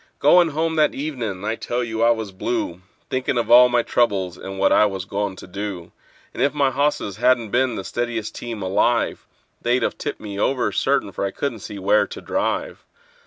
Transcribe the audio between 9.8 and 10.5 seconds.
've tipped me